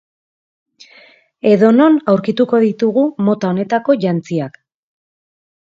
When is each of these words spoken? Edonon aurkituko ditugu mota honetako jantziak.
Edonon 1.49 1.99
aurkituko 2.15 2.63
ditugu 2.65 3.05
mota 3.29 3.53
honetako 3.55 3.99
jantziak. 4.07 4.61